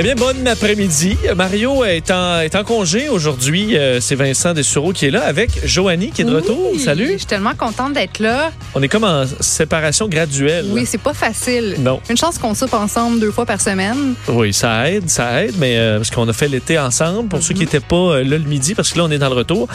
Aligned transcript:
Eh 0.00 0.02
bien, 0.04 0.14
bon 0.14 0.46
après-midi. 0.46 1.16
Mario 1.34 1.82
est 1.82 2.12
en, 2.12 2.38
est 2.38 2.54
en 2.54 2.62
congé 2.62 3.08
aujourd'hui. 3.08 3.76
Euh, 3.76 3.98
c'est 4.00 4.14
Vincent 4.14 4.54
Dessureau 4.54 4.92
qui 4.92 5.06
est 5.06 5.10
là 5.10 5.24
avec 5.24 5.66
Joanie 5.66 6.12
qui 6.12 6.22
est 6.22 6.24
de 6.24 6.36
retour. 6.36 6.70
Salut. 6.78 7.14
Je 7.14 7.16
suis 7.16 7.26
tellement 7.26 7.56
contente 7.56 7.94
d'être 7.94 8.20
là. 8.20 8.52
On 8.76 8.82
est 8.84 8.86
comme 8.86 9.02
en 9.02 9.24
séparation 9.40 10.06
graduelle. 10.06 10.66
Oui, 10.70 10.86
c'est 10.86 11.00
pas 11.00 11.14
facile. 11.14 11.78
Non. 11.80 12.00
Une 12.08 12.16
chance 12.16 12.38
qu'on 12.38 12.54
soupe 12.54 12.74
ensemble 12.74 13.18
deux 13.18 13.32
fois 13.32 13.44
par 13.44 13.60
semaine. 13.60 14.14
Oui, 14.28 14.52
ça 14.52 14.88
aide, 14.88 15.10
ça 15.10 15.42
aide, 15.42 15.56
mais 15.58 15.76
euh, 15.76 15.96
parce 15.96 16.12
qu'on 16.12 16.28
a 16.28 16.32
fait 16.32 16.46
l'été 16.46 16.78
ensemble, 16.78 17.28
pour 17.28 17.42
ceux 17.42 17.54
qui 17.54 17.62
n'étaient 17.62 17.80
pas 17.80 17.96
euh, 17.96 18.22
là 18.22 18.38
le 18.38 18.44
midi, 18.44 18.76
parce 18.76 18.92
que 18.92 18.98
là, 18.98 19.04
on 19.04 19.10
est 19.10 19.18
dans 19.18 19.30
le 19.30 19.34
retour. 19.34 19.66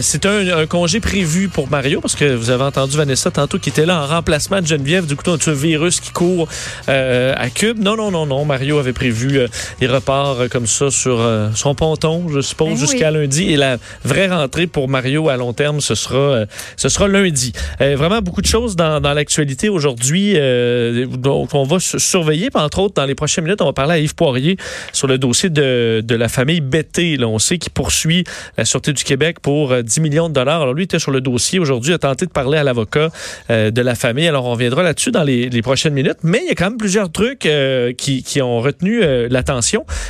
C'est 0.00 0.24
un, 0.24 0.56
un 0.56 0.66
congé 0.66 1.00
prévu 1.00 1.48
pour 1.48 1.68
Mario, 1.68 2.00
parce 2.00 2.14
que 2.14 2.34
vous 2.34 2.48
avez 2.48 2.64
entendu 2.64 2.96
Vanessa 2.96 3.30
tantôt 3.30 3.58
qui 3.58 3.68
était 3.68 3.84
là 3.84 4.00
en 4.00 4.06
remplacement 4.06 4.62
de 4.62 4.66
Geneviève. 4.66 5.04
Du 5.04 5.16
coup, 5.16 5.24
on 5.26 5.34
a 5.34 5.50
un 5.50 5.52
virus 5.52 6.00
qui 6.00 6.12
court 6.12 6.48
à 6.86 7.50
Cube. 7.50 7.78
Non, 7.78 7.94
non, 7.94 8.10
non, 8.10 8.24
non. 8.24 8.46
Mario 8.46 8.78
avait 8.78 8.94
prévu 8.94 9.38
il 9.80 9.90
repart 9.90 10.40
euh, 10.40 10.48
comme 10.48 10.66
ça 10.66 10.90
sur 10.90 11.20
euh, 11.20 11.48
son 11.54 11.74
ponton, 11.74 12.28
je 12.28 12.40
suppose, 12.40 12.68
Ben 12.68 12.74
oui. 12.74 12.80
jusqu'à 12.80 13.10
lundi. 13.10 13.52
Et 13.52 13.56
la 13.56 13.76
vraie 14.04 14.28
rentrée 14.28 14.66
pour 14.66 14.88
Mario 14.88 15.28
à 15.28 15.36
long 15.36 15.52
terme, 15.52 15.80
ce 15.80 15.94
sera, 15.94 16.16
euh, 16.16 16.46
ce 16.76 16.88
sera 16.88 17.08
lundi. 17.08 17.52
Euh, 17.80 17.94
vraiment 17.96 18.20
beaucoup 18.20 18.42
de 18.42 18.46
choses 18.46 18.76
dans, 18.76 19.00
dans 19.00 19.12
l'actualité 19.12 19.68
aujourd'hui. 19.68 20.34
euh, 20.36 21.06
donc, 21.06 21.54
on 21.54 21.64
va 21.64 21.78
su- 21.78 21.98
surveiller. 21.98 22.48
Entre 22.54 22.78
autres, 22.78 22.94
dans 22.94 23.04
les 23.06 23.14
prochaines 23.14 23.44
minutes, 23.44 23.60
on 23.62 23.66
va 23.66 23.72
parler 23.72 23.94
à 23.94 23.98
Yves 23.98 24.14
Poirier 24.14 24.56
sur 24.92 25.06
le 25.06 25.18
dossier 25.18 25.50
de, 25.50 26.02
de 26.04 26.14
la 26.14 26.28
famille 26.28 26.60
Betté. 26.60 27.16
Là, 27.16 27.28
on 27.28 27.38
sait 27.38 27.58
qu'il 27.58 27.72
poursuit 27.72 28.24
la 28.56 28.64
Sûreté 28.64 28.92
du 28.92 29.04
Québec 29.04 29.40
pour 29.40 29.72
euh, 29.72 29.82
10 29.82 30.00
millions 30.00 30.28
de 30.28 30.34
dollars. 30.34 30.62
Alors, 30.62 30.74
lui 30.74 30.84
était 30.84 30.98
sur 30.98 31.10
le 31.10 31.20
dossier 31.20 31.58
aujourd'hui, 31.58 31.92
a 31.92 31.98
tenté 31.98 32.26
de 32.26 32.30
parler 32.30 32.58
à 32.58 32.64
l'avocat 32.64 33.10
euh, 33.50 33.70
de 33.70 33.80
la 33.82 33.94
famille. 33.94 34.26
Alors, 34.28 34.44
on 34.46 34.52
reviendra 34.52 34.82
là-dessus 34.82 35.10
dans 35.10 35.22
les, 35.24 35.48
les 35.48 35.62
prochaines 35.62 35.94
minutes. 35.94 36.18
Mais 36.22 36.40
il 36.44 36.48
y 36.48 36.50
a 36.50 36.54
quand 36.54 36.70
même 36.70 36.78
plusieurs 36.78 37.10
trucs 37.10 37.46
euh, 37.46 37.92
qui, 37.92 38.22
qui 38.22 38.40
ont 38.42 38.60
retenu 38.60 39.02
euh, 39.02 39.28
l'attention. 39.30 39.55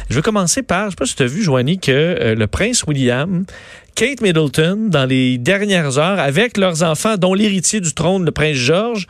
Je 0.08 0.14
vais 0.14 0.22
commencer 0.22 0.62
par, 0.62 0.86
je 0.86 0.90
sais 0.90 0.96
pas 0.96 1.06
si 1.06 1.14
tu 1.14 1.22
as 1.22 1.26
vu, 1.26 1.42
Joanie, 1.42 1.78
que 1.78 1.90
euh, 1.92 2.34
le 2.34 2.46
prince 2.46 2.84
William, 2.86 3.44
Kate 3.94 4.20
Middleton, 4.20 4.88
dans 4.88 5.06
les 5.06 5.38
dernières 5.38 5.98
heures, 5.98 6.18
avec 6.18 6.58
leurs 6.58 6.82
enfants, 6.82 7.16
dont 7.16 7.34
l'héritier 7.34 7.80
du 7.80 7.94
trône, 7.94 8.24
le 8.24 8.30
prince 8.30 8.56
George, 8.56 9.06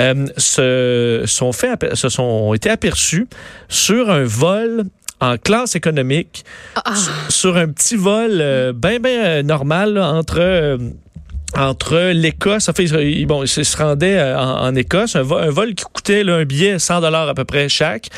euh, 0.00 0.26
se, 0.36 1.22
sont 1.26 1.52
fait, 1.52 1.94
se 1.94 2.08
sont 2.08 2.22
ont 2.22 2.54
été 2.54 2.68
aperçus 2.68 3.26
sur 3.68 4.10
un 4.10 4.24
vol 4.24 4.84
en 5.20 5.38
classe 5.38 5.74
économique, 5.74 6.44
sur, 6.94 7.32
sur 7.32 7.56
un 7.56 7.68
petit 7.68 7.96
vol 7.96 8.38
euh, 8.40 8.72
bien, 8.74 9.00
bien 9.00 9.42
normal 9.42 9.94
là, 9.94 10.12
entre... 10.12 10.78
euh, 11.54 11.60
entre 11.60 12.12
l'Écosse, 12.12 12.68
en 12.68 12.72
fait, 12.72 12.86
bon, 13.26 13.46
se 13.46 13.76
rendaient 13.76 14.18
euh, 14.18 14.38
en, 14.38 14.66
en 14.66 14.74
Écosse, 14.74 15.16
un, 15.16 15.22
vol, 15.22 15.44
un 15.44 15.50
vol 15.50 15.74
qui 15.74 15.84
coûtait 15.84 16.24
là, 16.24 16.36
un 16.36 16.44
billet 16.44 16.78
100 16.78 17.00
dollars 17.00 17.28
à 17.28 17.34
peu 17.34 17.44
près 17.44 17.68
chaque. 17.68 18.08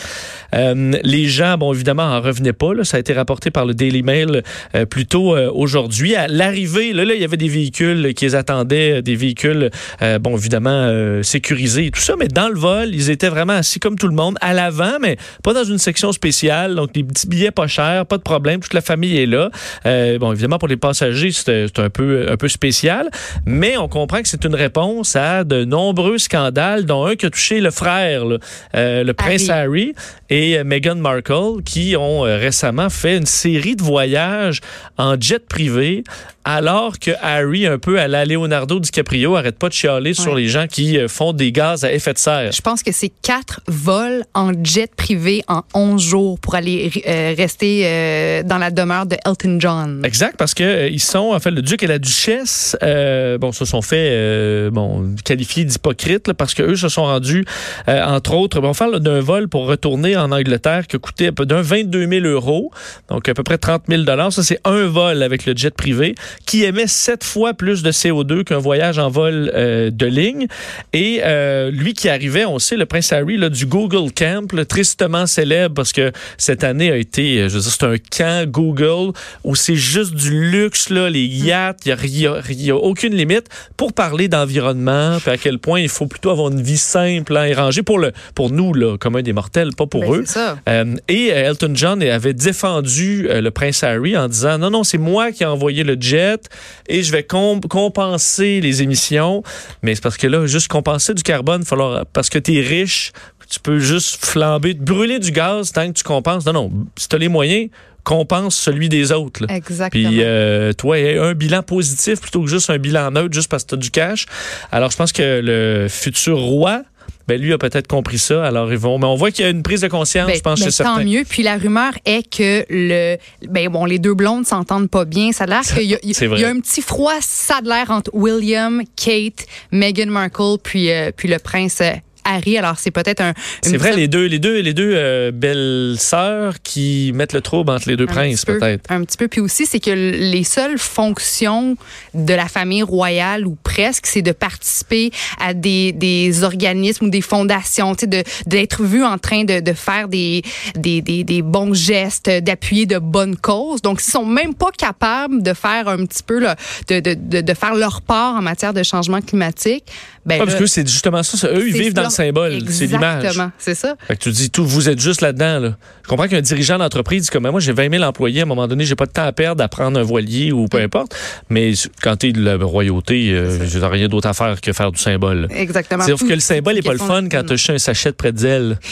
Euh, 0.55 0.93
les 1.03 1.27
gens, 1.27 1.59
bon, 1.59 1.73
évidemment, 1.73 2.05
en 2.05 2.21
revenaient 2.21 2.53
pas. 2.53 2.75
Là, 2.75 2.85
ça 2.85 2.97
a 2.97 3.01
été 3.01 3.13
rapporté 3.13 3.51
par 3.51 3.67
le 3.67 3.75
Daily 3.75 4.03
Mail 4.03 4.43
euh, 4.75 4.87
plus 4.87 5.07
tôt 5.07 5.37
euh, 5.37 5.51
aujourd'hui. 5.53 6.15
À 6.15 6.27
l'arrivée, 6.27 6.93
là, 6.93 7.05
là, 7.05 7.15
il 7.15 7.21
y 7.21 7.25
avait 7.25 7.37
des 7.37 7.49
véhicules 7.49 8.15
qui 8.15 8.25
les 8.25 8.35
attendaient, 8.35 9.03
des 9.03 9.15
véhicules, 9.15 9.71
euh, 10.03 10.19
bon, 10.19 10.37
évidemment, 10.37 10.71
euh, 10.71 11.23
sécurisés 11.23 11.87
et 11.87 11.91
tout 11.91 12.01
ça. 12.01 12.15
Mais 12.19 12.29
dans 12.29 12.49
le 12.49 12.59
vol, 12.59 12.95
ils 12.95 13.11
étaient 13.11 13.29
vraiment 13.29 13.55
assis 13.55 13.79
comme 13.79 13.97
tout 13.97 14.09
le 14.09 14.15
monde, 14.15 14.37
à 14.41 14.55
l'avant, 14.55 14.99
mais 15.01 15.17
pas 15.43 15.53
dans 15.53 15.65
une 15.65 15.79
section 15.79 16.13
spéciale. 16.13 16.75
Donc, 16.75 16.93
des 16.93 17.05
petits 17.05 17.27
billets 17.27 17.51
pas 17.51 17.67
chers, 17.67 18.07
pas 18.07 18.17
de 18.17 18.23
problème. 18.23 18.61
Toute 18.61 18.75
la 18.75 18.81
famille 18.81 19.19
est 19.19 19.27
là. 19.27 19.51
Euh, 19.87 20.19
bon, 20.19 20.33
évidemment, 20.33 20.59
pour 20.59 20.69
les 20.69 20.77
passagers, 20.77 21.31
c'est 21.33 21.79
un 21.79 21.91
peu, 21.91 22.27
un 22.29 22.37
peu 22.37 22.49
spécial. 22.49 23.11
Mais 23.47 23.77
on 23.77 23.89
comprend 23.89 24.23
que 24.23 24.29
c'est 24.29 24.45
une 24.45 24.55
réponse 24.55 25.17
à 25.17 25.45
de 25.45 25.65
nombreux 25.65 26.19
scandales, 26.19 26.85
dont 26.85 27.07
un 27.07 27.17
qui 27.17 27.27
a 27.27 27.31
touché 27.31 27.61
le 27.61 27.71
frère, 27.71 28.25
là, 28.25 28.39
euh, 28.75 29.05
le 29.05 29.15
prince 29.15 29.49
Harry, 29.49 29.95
et 30.31 30.59
euh, 30.59 30.65
Meghan 30.65 30.97
Markle, 30.97 31.63
qui 31.65 31.97
ont 31.97 32.25
euh, 32.25 32.37
récemment 32.39 32.91
fait 32.91 33.17
une 33.17 33.27
série 33.27 33.77
de 33.77 33.83
voyages 33.83 34.61
en 34.97 35.19
jet 35.21 35.47
privé, 35.47 36.05
alors 36.45 36.99
que 36.99 37.11
Harry, 37.23 37.67
un 37.67 37.79
peu 37.79 38.01
à 38.01 38.09
la 38.09 38.25
Leonardo 38.25 38.81
DiCaprio, 38.81 39.37
arrête 39.37 39.59
pas 39.59 39.69
de 39.69 39.75
chialer 39.75 40.15
sur 40.15 40.35
les 40.35 40.49
gens 40.49 40.67
qui 40.67 40.99
font 41.07 41.33
des 41.33 41.53
gaz 41.53 41.85
à 41.85 41.93
effet 41.93 42.15
de 42.15 42.19
serre. 42.19 42.53
Je 42.53 42.63
pense 42.63 42.83
que 42.83 42.93
c'est 42.93 43.13
quatre 43.23 43.61
vols 43.67 44.25
en 44.35 44.53
jet 44.65 44.95
privé 44.95 45.45
en 45.49 45.63
11 45.75 46.03
jours 46.03 46.39
pour 46.41 46.55
aller 46.55 46.91
euh, 47.07 47.35
rester 47.37 47.83
euh, 47.85 48.43
dans 48.43 48.59
la 48.59 48.71
demeure 48.71 49.07
de 49.07 49.17
Elton 49.25 49.59
John. 49.61 50.03
Exact, 50.05 50.37
parce 50.37 50.55
que 50.55 50.89
ils 50.89 51.01
sont, 51.01 51.33
en 51.33 51.41
fait, 51.41 51.51
le 51.51 51.63
duc 51.63 51.83
et 51.83 51.87
la 51.87 51.99
duchesse, 51.99 52.77
euh, 52.83 53.08
bon, 53.39 53.53
se 53.53 53.65
sont 53.65 53.83
fait, 53.83 54.09
euh, 54.13 54.71
bon, 54.71 55.15
qualifiés 55.25 55.65
d'hypocrites, 55.65 56.33
parce 56.35 56.55
que 56.55 56.63
eux 56.63 56.77
se 56.77 56.89
sont 56.89 57.05
rendus, 57.05 57.45
euh, 57.89 58.03
entre 58.05 58.35
autres, 58.35 58.61
bon, 58.61 58.69
on 58.71 58.75
parle 58.75 59.01
d'un 59.01 59.21
vol 59.21 59.49
pour 59.49 59.67
retourner 59.67 60.17
en 60.17 60.31
Angleterre 60.33 60.87
qui 60.87 60.97
a 60.97 60.99
coûté 60.99 61.31
d'un 61.31 61.63
22 61.63 62.07
000 62.09 62.27
euros, 62.27 62.71
donc 63.09 63.29
à 63.29 63.35
peu 63.35 63.43
près 63.43 63.59
30 63.59 63.85
000 63.89 64.03
dollars. 64.03 64.33
Ça, 64.33 64.43
c'est 64.43 64.61
un 64.65 64.87
vol 64.87 65.23
avec 65.23 65.47
le 65.47 65.55
jet 65.57 65.75
privé 65.75 66.15
qui 66.47 66.65
émet 66.65 66.87
sept 66.87 67.25
fois 67.25 67.55
plus 67.55 67.83
de 67.83 67.91
CO2 67.93 68.45
qu'un 68.45 68.59
voyage 68.59 68.99
en 68.99 69.09
vol 69.11 69.51
euh, 69.55 69.91
de 69.91 70.07
ligne. 70.07 70.47
Et 70.93 71.21
euh, 71.25 71.71
lui 71.71 71.95
qui 71.95 72.09
arrivait, 72.09 72.45
on 72.45 72.59
sait, 72.59 72.77
le 72.77 72.87
prince 72.87 73.13
Harry, 73.13 73.37
là, 73.37 73.49
du 73.49 73.67
Google 73.67 74.13
Camp, 74.13 74.49
tristement 74.69 75.27
célèbre 75.27 75.75
parce 75.75 75.93
que 75.93 76.13
cette 76.37 76.65
année 76.65 76.91
a 76.91 76.97
été, 76.97 77.39
euh, 77.41 77.49
je 77.49 77.55
veux 77.55 77.61
dire, 77.61 77.71
c'est 77.71 77.85
un 77.85 77.97
camp 77.99 78.49
Google 78.51 79.13
où 79.45 79.55
c'est 79.55 79.75
juste 79.77 80.15
du 80.15 80.51
luxe, 80.51 80.91
là, 80.91 81.09
les 81.11 81.25
yachts, 81.25 81.87
il 81.87 81.95
n'y 82.13 82.27
a, 82.27 82.33
a- 82.33 82.37
a 82.39 82.77
aucune 82.99 83.15
limite 83.15 83.47
pour 83.77 83.93
parler 83.93 84.27
d'environnement, 84.27 85.19
puis 85.21 85.31
à 85.31 85.37
quel 85.37 85.61
point 85.61 85.79
il 85.81 85.89
faut 85.89 86.07
plutôt 86.07 86.31
avoir 86.31 86.51
une 86.51 86.61
vie 86.61 86.77
simple 86.77 87.37
hein, 87.37 87.45
et 87.45 87.55
rangée 87.55 87.85
pour, 87.85 87.99
le, 88.01 88.11
pour 88.35 88.51
nous, 88.51 88.75
là, 88.75 88.97
comme 88.99 89.15
un 89.15 89.23
des 89.23 89.33
mortels, 89.33 89.71
pas 89.77 89.87
pour 89.87 90.01
Ben, 90.01 90.15
eux. 90.15 90.25
ça. 90.27 90.59
Euh, 90.69 90.97
et 91.07 91.31
euh, 91.33 91.51
Elton 91.51 91.71
John 91.75 92.03
avait 92.03 92.35
défendu 92.35 93.29
euh, 93.31 93.41
le 93.41 93.51
prince 93.53 93.85
Harry 93.85 94.17
en 94.17 94.27
disant 94.29 94.59
non, 94.59 94.71
non, 94.71 94.83
c'est 94.83 94.99
moi 94.99 95.31
qui 95.31 95.45
ai 95.45 95.47
envoyé 95.47 95.85
le 95.85 95.97
jet 96.01 96.49
et 96.89 97.05
je 97.05 97.13
vais 97.13 97.23
com- 97.23 97.61
compenser 97.61 98.61
les 98.61 98.83
émissions. 98.83 99.45
Mais 99.83 99.95
c'est 99.95 100.03
parce 100.03 100.17
que 100.17 100.27
là, 100.27 100.45
juste 100.47 100.67
compenser 100.69 101.15
du 101.15 101.23
carbone, 101.23 101.65
falloir, 101.65 102.05
parce 102.07 102.29
que 102.31 102.39
tu 102.41 102.57
es 102.59 102.61
riche, 102.61 103.13
tu 103.49 103.61
peux 103.61 103.79
juste 103.79 104.25
flamber, 104.25 104.75
brûler 104.75 105.21
du 105.21 105.31
gaz 105.31 105.71
tant 105.73 105.87
que 105.87 105.93
tu 105.97 106.03
compenses. 106.05 106.45
Non, 106.47 106.53
non, 106.53 106.73
si 106.97 107.09
tu 107.09 107.15
as 107.15 107.19
les 107.21 107.29
moyens, 107.29 107.71
compense 108.09 108.57
celui 108.57 108.89
des 108.89 109.13
autres. 109.13 109.45
là. 109.47 109.55
Exactement. 109.55 110.09
Puis 110.09 110.23
euh, 110.23 110.73
toi, 110.73 110.97
un 110.97 111.35
bilan 111.35 111.63
positif 111.63 112.23
plutôt 112.23 112.41
que 112.41 112.49
juste 112.49 112.71
un 112.71 112.79
bilan 112.79 113.11
neutre, 113.11 113.35
juste 113.35 113.51
parce 113.51 113.65
que 113.65 113.69
tu 113.69 113.75
as 113.75 113.79
du 113.79 113.91
cash? 113.91 114.25
Alors, 114.73 114.91
je 114.91 114.97
pense 114.97 115.13
que 115.13 115.41
le 115.45 115.89
futur 115.91 116.39
roi, 116.39 116.83
ben 117.27 117.39
lui 117.39 117.53
a 117.53 117.59
peut-être 117.59 117.87
compris 117.87 118.17
ça. 118.17 118.43
Alors, 118.47 118.73
ils 118.73 118.79
vont. 118.79 118.99
Mais 118.99 119.05
on 119.05 119.15
voit 119.15 119.31
qu'il 119.31 119.45
y 119.45 119.49
a 119.49 119.51
une 119.51 119.63
prise 119.63 119.83
de 119.83 119.89
conscience, 119.89 120.27
Ben, 120.29 120.37
je 120.37 120.41
pense, 120.41 120.59
ben, 120.59 120.65
chez 120.71 120.79
tant 120.83 120.95
certains. 120.95 121.05
mieux. 121.05 121.25
Puis 121.29 121.43
la 121.43 121.59
rumeur 121.59 121.93
est 122.07 122.23
que 122.35 122.65
le, 122.71 123.17
ben 123.47 123.69
bon, 123.69 123.85
les 123.85 123.99
deux 123.99 124.15
blondes 124.15 124.47
s'entendent 124.47 124.89
pas 124.89 125.05
bien. 125.05 125.33
Ça 125.33 125.45
a 125.45 125.47
l'air 125.47 125.61
qu'il 125.61 125.83
y, 125.83 125.89
y 125.91 126.45
a 126.45 126.49
un 126.49 126.61
petit 126.61 126.81
froid, 126.81 127.13
ça 127.21 127.57
a 127.57 127.61
l'air 127.61 127.91
entre 127.91 128.11
William, 128.15 128.81
Kate, 128.97 129.45
Meghan 129.71 130.07
Markle, 130.11 130.57
puis 130.63 130.91
euh, 130.91 131.11
puis 131.15 131.29
le 131.29 131.39
prince 131.39 131.83
euh, 131.83 131.93
Harry. 132.29 132.59
Alors 132.59 132.79
c'est 132.79 132.91
peut-être 132.91 133.21
un. 133.21 133.33
C'est 133.63 133.77
vrai, 133.77 133.97
les 133.97 134.07
deux, 134.07 134.27
les 134.27 134.39
deux, 134.39 134.61
les 134.61 134.75
deux 134.75 134.93
euh, 134.95 135.31
belles 135.33 135.97
sœurs 135.99 136.55
qui 136.63 137.13
mettent 137.15 137.33
le 137.33 137.41
trouble 137.41 137.73
entre 137.73 137.89
les 137.89 137.97
deux 137.97 138.05
Un 138.05 138.13
princes, 138.13 138.45
peut-être. 138.45 138.91
Un 138.91 139.03
petit 139.05 139.17
peu. 139.17 139.29
Puis 139.29 139.41
aussi, 139.41 139.67
c'est 139.67 139.81
que 139.81 139.91
les 139.91 140.45
seules 140.45 140.79
fonctions 140.79 141.77
de 142.15 142.35
la 142.35 142.47
famille 142.47 142.83
royale, 142.83 143.47
ou 143.47 143.57
presque, 143.63 144.07
c'est 144.07 144.23
de 144.23 144.33
participer 144.33 145.11
à 145.41 145.55
des, 145.55 145.93
des 145.93 146.45
organismes 146.45 147.07
ou 147.07 147.11
des 147.11 147.21
fondations, 147.21 147.95
tu 147.95 148.01
sais, 148.01 148.07
de 148.07 148.23
d'être 148.47 148.83
vu 148.83 149.05
en 149.05 149.19
train 149.19 149.45
de, 149.45 149.61
de 149.61 149.73
faire 149.73 150.09
des, 150.09 150.43
des, 150.75 151.01
des, 151.01 151.25
des 151.25 151.43
bons 151.43 151.75
gestes, 151.75 152.29
d'appuyer 152.31 152.87
de 152.87 152.99
bonnes 152.99 153.37
causes. 153.37 153.83
Donc, 153.83 154.01
s'ils 154.01 154.13
sont 154.13 154.27
même 154.27 154.55
pas 154.55 154.71
capables 154.77 155.43
de 155.43 155.55
faire 155.55 155.89
un 155.89 156.05
petit 156.05 156.23
peu, 156.23 156.39
là, 156.39 156.57
de, 156.89 157.01
de, 157.01 157.15
de, 157.15 157.41
de 157.41 157.55
faire 157.55 157.75
leur 157.75 158.03
part 158.03 158.37
en 158.37 158.43
matière 158.43 158.75
de 158.75 158.83
changement 158.83 159.21
climatique, 159.21 159.85
ben 160.29 160.39
Ah, 160.41 160.45
parce 160.45 160.57
que 160.59 160.67
c'est 160.67 160.87
justement 160.87 161.23
ça, 161.23 161.37
ça, 161.37 161.49
eux, 161.49 161.67
ils 161.67 161.73
c'est 161.73 161.79
vivent 161.81 161.95
dans 161.95 162.05
le 162.05 162.11
symbole, 162.11 162.59
c'est 162.69 162.87
l'image. 162.87 163.25
Exactement, 163.25 163.51
c'est 163.59 163.75
ça. 163.75 163.97
Fait 164.07 164.15
que 164.17 164.23
tu 164.23 164.31
dis 164.31 164.51
tout, 164.51 164.65
vous 164.67 164.89
êtes 164.89 165.01
juste 165.01 165.21
là-dedans. 165.23 165.59
Là. 165.59 165.77
Je 166.05 166.09
comprends 166.09 166.29
qu'un 166.29 166.41
dirigeant 166.41 166.79
d'entreprise 166.79 167.23
dit 167.25 167.29
comme 167.31 167.49
moi, 167.49 167.61
j'ai 167.61 167.73
20 167.73 167.91
000 167.91 168.05
employés, 168.05 168.41
à 168.41 168.43
un 168.43 168.47
moment 168.47 168.69
donné, 168.69 168.85
j'ai 168.85 168.95
pas 168.95 169.07
de 169.07 169.11
temps 169.13 169.25
à 169.25 169.33
perdre 169.33 169.63
à 169.65 169.69
prendre 169.69 169.99
un 169.99 170.03
voilier 170.03 170.53
ou 170.53 170.65
Mm. 170.65 170.69
peu 170.69 170.79
importe. 170.81 171.17
Mais 171.49 171.73
quand 172.03 172.17
t'es 172.17 172.33
de 172.33 172.43
la 172.45 172.57
royauté, 172.57 173.31
euh, 173.33 173.67
j'ai 173.67 173.79
rien 173.85 174.09
d'autre 174.09 174.29
à 174.29 174.35
faire 174.35 174.61
que 174.61 174.73
faire 174.73 174.93
du 174.93 175.01
symbole. 175.01 175.49
Exactement. 175.51 176.05
Sauf 176.05 176.21
Tout- 176.21 176.29
que 176.29 176.35
le 176.35 176.41
symbole 176.41 176.77
est 176.79 176.83
pas 176.83 176.93
le 176.93 176.99
fun 176.99 177.25
quand 177.31 177.43
tu 177.45 177.55
as 177.55 177.73
un 177.75 177.79
sachet 177.79 178.11
de 178.11 178.17
pretzel. 178.17 178.79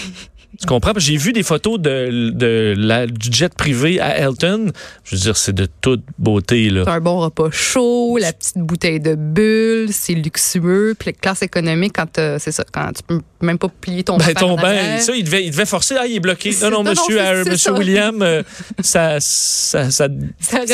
Tu 0.61 0.67
comprends? 0.67 0.93
J'ai 0.97 1.17
vu 1.17 1.33
des 1.33 1.43
photos 1.43 1.79
de, 1.79 2.31
de 2.31 2.75
la, 2.77 3.07
du 3.07 3.33
jet 3.33 3.55
privé 3.55 4.01
à 4.01 4.19
Elton. 4.19 4.73
Je 5.05 5.17
veux 5.17 5.21
dire, 5.21 5.37
c'est 5.37 5.55
de 5.55 5.67
toute 5.81 6.03
beauté, 6.19 6.71
là. 6.71 6.83
C'est 6.85 6.91
un 6.91 7.01
bon 7.01 7.21
repas 7.21 7.51
chaud, 7.51 8.19
la 8.19 8.33
petite 8.33 8.59
bouteille 8.59 9.01
de 9.01 9.15
bulle, 9.15 9.89
c'est 9.93 10.15
luxueux. 10.15 10.95
Puis 10.99 11.11
la 11.11 11.13
classe 11.13 11.43
économique, 11.43 11.93
quand 11.95 12.19
euh, 12.19 12.39
c'est 12.41 12.53
ça, 12.53 12.65
quand 12.71 12.93
tu 12.93 13.03
peux 13.03 13.21
même 13.41 13.59
pas 13.59 13.69
plier 13.69 14.05
ton 14.05 14.17
Ben, 14.17 14.35
ton 14.35 14.57
bain, 14.57 14.99
ça, 14.99 15.13
il 15.15 15.25
devait, 15.25 15.45
il 15.45 15.51
devait 15.51 15.67
forcer. 15.67 15.97
Ah, 15.99 16.07
il 16.07 16.17
est 16.17 16.21
bloqué. 16.21 16.55
Non, 16.63 16.71
non, 16.71 16.83
monsieur, 16.91 17.21
euh, 17.21 17.45
monsieur 17.45 17.73
ça. 17.73 17.79
William, 17.79 18.23
euh, 18.23 18.43
ça, 18.81 19.19
ça, 19.21 19.91
ça, 19.91 20.09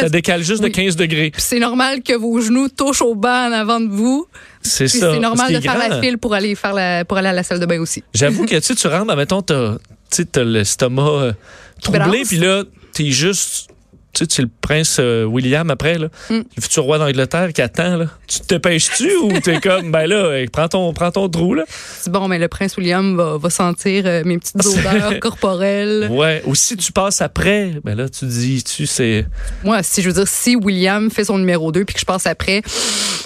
décale 0.09 0.43
juste 0.43 0.63
oui. 0.63 0.71
de 0.71 0.75
15 0.75 0.97
degrés. 0.97 1.33
C'est 1.37 1.59
normal 1.59 2.03
que 2.03 2.15
vos 2.15 2.41
genoux 2.41 2.69
touchent 2.69 3.03
au 3.03 3.15
banc 3.15 3.49
en 3.49 3.53
avant 3.53 3.81
de 3.81 3.89
vous. 3.89 4.27
C'est 4.63 4.87
ça. 4.87 5.13
c'est 5.13 5.19
normal 5.19 5.53
de 5.53 5.61
faire 5.61 5.75
grand. 5.75 5.89
la 5.89 6.01
file 6.01 6.19
pour 6.19 6.35
aller 6.35 6.55
faire 6.55 6.73
la, 6.73 7.05
pour 7.05 7.19
aller 7.19 7.29
à 7.29 7.33
la 7.33 7.43
salle 7.43 7.59
de 7.59 7.67
bain 7.67 7.81
aussi. 7.81 8.05
J'avoue 8.15 8.47
que 8.47 8.55
tu 8.55 8.63
sais, 8.63 8.75
tu 8.77 8.87
rentres, 8.87 9.07
ben, 9.07 9.17
mettons, 9.17 9.43
t'as, 9.43 9.72
tu 10.13 10.19
sais, 10.19 10.25
t'as 10.27 10.45
l'estomac 10.45 11.09
euh, 11.09 11.33
troublé, 11.81 12.23
puis 12.25 12.37
là, 12.37 12.65
t'es 12.93 13.11
juste. 13.11 13.71
Tu 14.15 14.25
sais, 14.25 14.31
c'est 14.31 14.43
le 14.43 14.51
prince 14.61 14.99
euh, 15.01 15.25
William 15.25 15.71
après, 15.71 15.97
là, 15.99 16.09
Mm. 16.29 16.41
le 16.57 16.63
futur 16.63 16.83
roi 16.85 16.99
d'Angleterre 16.99 17.53
qui 17.55 17.63
attend. 17.63 17.97
Là. 17.97 18.07
Tu 18.29 18.41
te 18.41 18.47
dépêches-tu 18.47 19.17
ou 19.17 19.41
t'es 19.41 19.59
comme, 19.61 19.91
ben 19.91 20.07
là, 20.07 20.33
hey, 20.39 20.49
prends 20.49 20.69
ton, 20.69 20.93
prends 20.93 21.11
ton 21.11 21.29
trou, 21.31 21.55
là? 21.55 21.65
Bon, 22.09 22.29
mais 22.29 22.39
le 22.39 22.49
prince 22.49 22.77
William 22.77 23.17
va, 23.17 23.39
va 23.39 23.49
sentir 23.51 24.05
euh, 24.07 24.23
mes 24.27 24.37
petites 24.39 24.57
odeurs 24.67 25.19
corporelles. 25.21 26.09
Ouais. 26.11 26.43
Ou 26.47 26.55
si 26.55 26.77
tu 26.77 26.93
passes 26.93 27.23
après, 27.23 27.73
ben 27.85 27.97
là, 27.97 28.09
tu 28.09 28.27
dis, 28.27 28.63
tu 28.63 28.87
sais, 28.87 29.27
Moi, 29.65 29.83
si 29.83 30.03
je 30.03 30.09
veux 30.09 30.15
dire, 30.15 30.29
si 30.29 30.57
William 30.57 31.11
fait 31.11 31.25
son 31.25 31.39
numéro 31.39 31.73
2 31.73 31.85
puis 31.87 31.95
que 31.95 32.01
je 32.01 32.05
passe 32.07 32.27
après, 32.27 32.63